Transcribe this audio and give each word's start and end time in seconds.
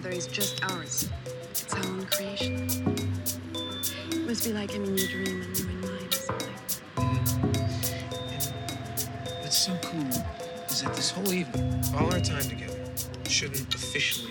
together 0.00 0.16
is 0.16 0.26
just 0.26 0.64
ours. 0.72 1.10
It's 1.50 1.74
our 1.74 1.84
own 1.84 2.06
creation. 2.06 2.68
It 4.10 4.26
must 4.26 4.44
be 4.44 4.52
like 4.52 4.74
I'm 4.74 4.84
in 4.84 4.96
your 4.96 5.08
dream 5.08 5.42
and 5.42 5.58
you're 5.58 5.70
in 5.70 5.80
mine 5.80 6.08
or 6.08 6.12
something. 6.12 6.54
What's 9.42 9.58
so 9.58 9.78
cool 9.82 10.08
is 10.68 10.82
that 10.82 10.94
this 10.94 11.10
whole 11.10 11.32
evening, 11.32 11.84
all 11.94 12.12
our 12.12 12.20
time 12.20 12.42
together, 12.42 12.78
shouldn't 13.28 13.74
officially 13.74 14.29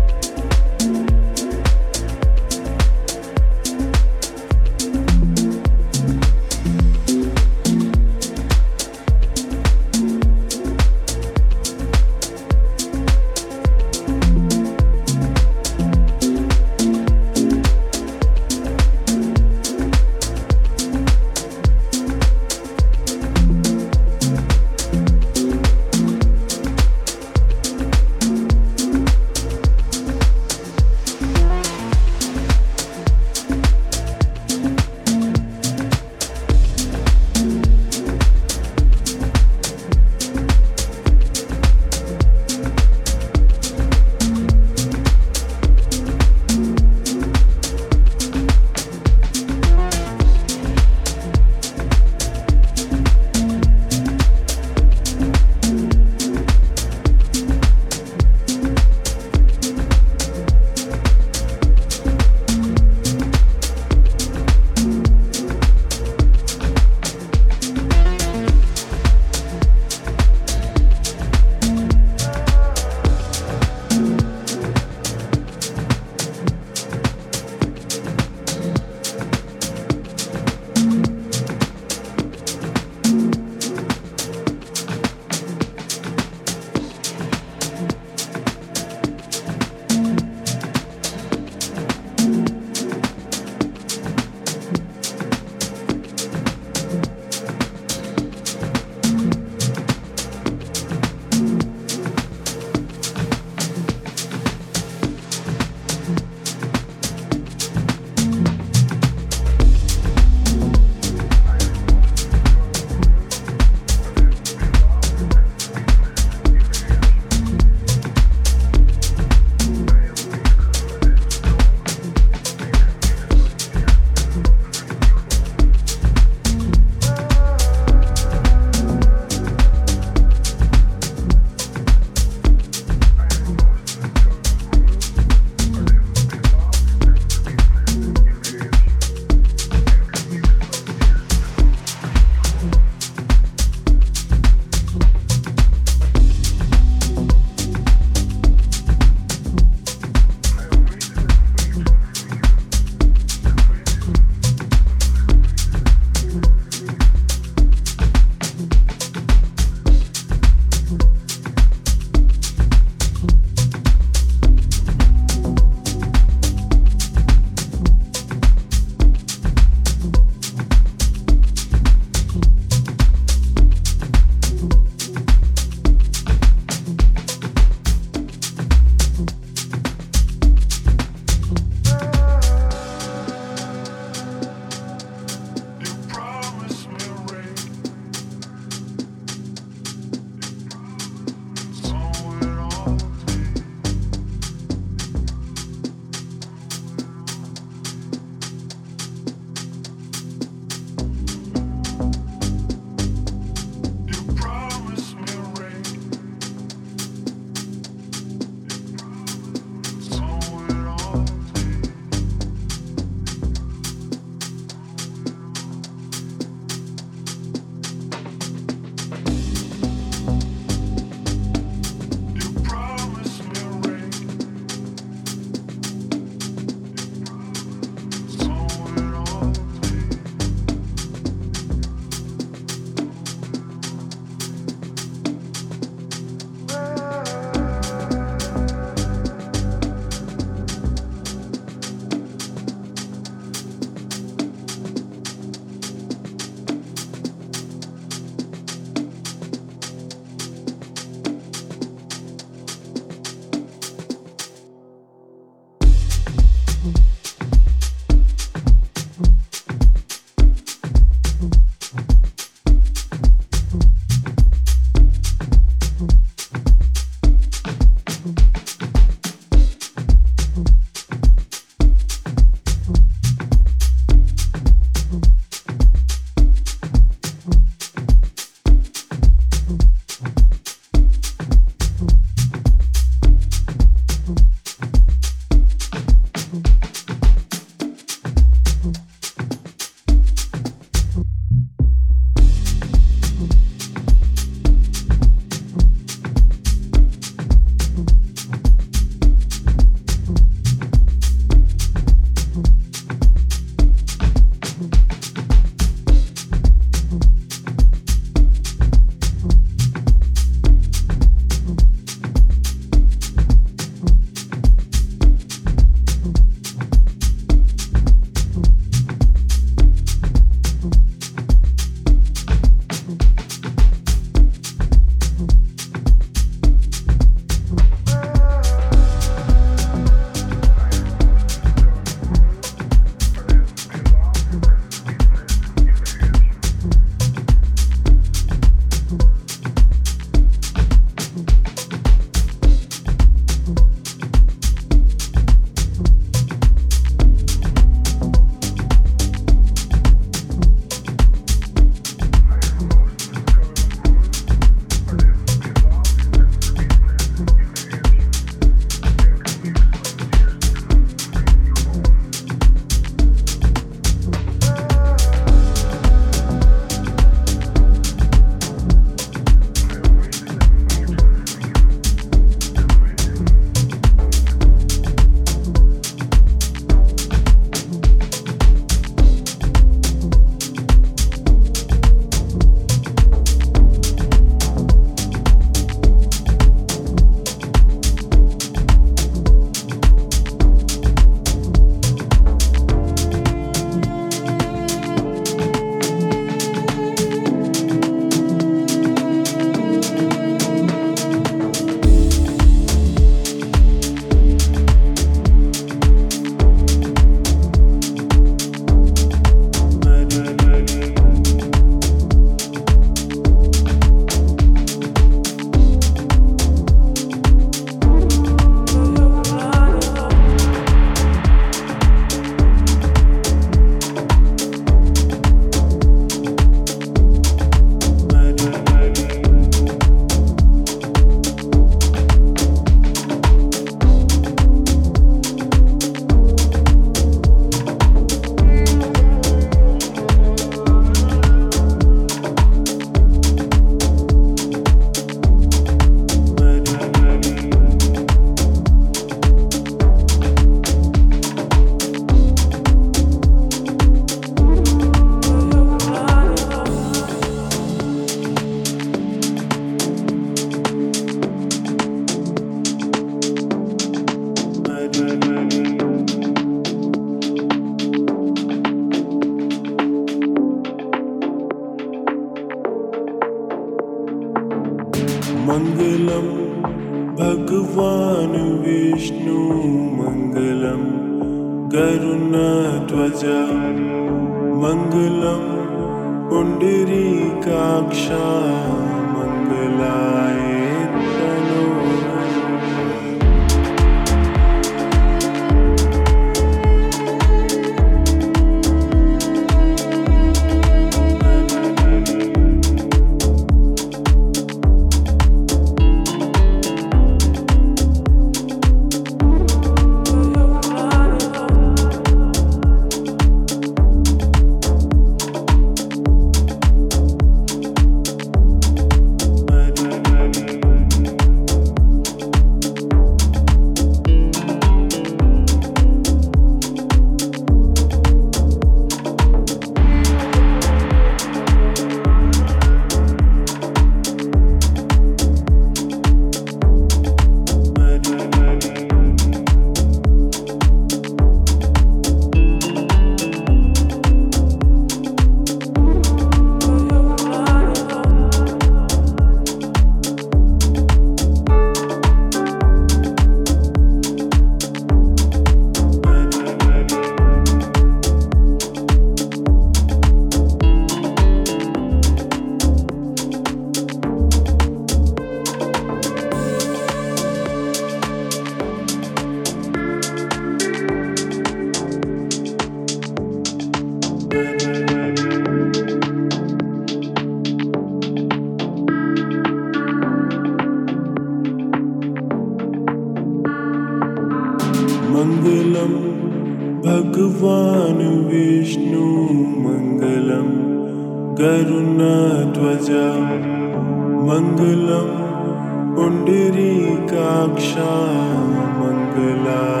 love. 599.63 600.00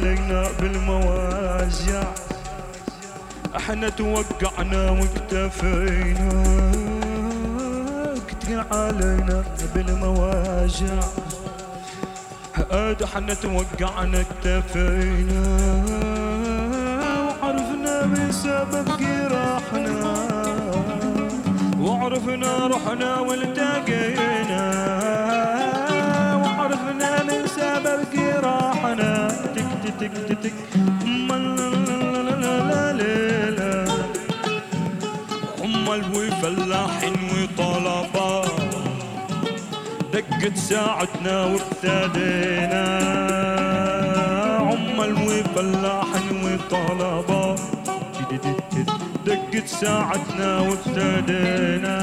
علينا 0.00 0.48
بالمواجع. 0.60 2.02
إحنا 3.56 3.88
توقعنا 3.88 4.90
واكتفينا 4.90 6.30
تقل 8.28 8.64
علينا 8.72 9.44
بالمواجع. 9.74 11.00
هاد 12.72 13.02
إحنا 13.02 13.34
توقعنا 13.34 14.20
اكتفينا. 14.20 15.42
وعرفنا 17.42 18.06
بسبب 18.06 18.86
جراحنا. 19.00 19.98
وعرفنا 21.80 22.66
رحنا 22.66 23.18
والتقينا. 23.20 25.09
تك 30.00 30.12
تك 30.42 30.52
أم 35.64 35.92
الفلاحين 35.92 37.16
وطلبات 37.32 38.50
دقت 40.12 40.56
ساعتنا 40.56 41.44
وابتدينا 41.44 42.84
عمال 44.60 45.12
وفلاحين 45.12 46.44
وطلبات 46.44 47.60
دقت 49.26 49.66
ساعتنا 49.66 50.60
وابتدينا 50.60 51.96